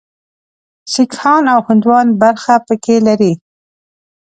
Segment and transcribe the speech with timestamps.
[0.93, 3.33] سیکهان او هندوان برخه پکې لري.